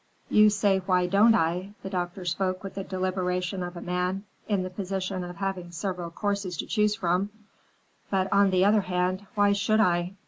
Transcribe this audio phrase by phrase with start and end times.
[0.29, 4.63] "You say why don't I," the doctor spoke with the deliberation of a man in
[4.63, 7.29] the position of having several courses to choose from,
[8.09, 10.15] "but, on the other hand, why should I?"